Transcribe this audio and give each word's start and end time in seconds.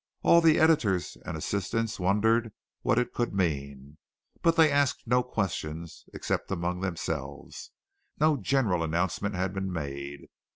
All 0.23 0.41
the 0.41 0.57
editors 0.59 1.15
and 1.27 1.37
assistants 1.37 1.99
wondered 1.99 2.51
what 2.81 2.97
it 2.97 3.13
could 3.13 3.35
mean, 3.35 3.99
but 4.41 4.55
they 4.55 4.71
asked 4.71 5.05
no 5.05 5.21
questions, 5.21 6.05
except 6.11 6.49
among 6.49 6.81
themselves. 6.81 7.69
No 8.19 8.35
general 8.37 8.81
announcement 8.81 9.35
had 9.35 9.53
been 9.53 9.71
made. 9.71 10.21